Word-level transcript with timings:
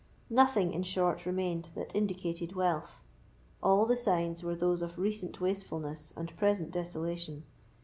Nothing, 0.31 0.73
in 0.73 0.81
short, 0.81 1.27
remained 1.27 1.69
that 1.75 1.95
indicated 1.95 2.55
wealth; 2.55 3.03
all 3.61 3.85
the 3.85 3.95
signs 3.95 4.41
were 4.41 4.55
those 4.55 4.81
of 4.81 4.97
recent 4.97 5.39
wastefulness 5.39 6.11
and 6.17 6.35
present 6.37 6.71
desolation. 6.71 7.43